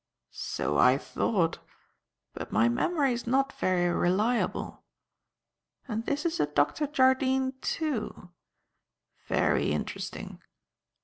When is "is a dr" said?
6.25-6.87